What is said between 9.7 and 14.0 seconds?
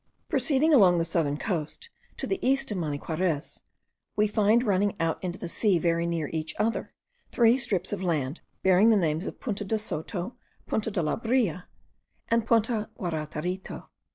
Soto, Punta de la Brea, and Punta Guaratarito.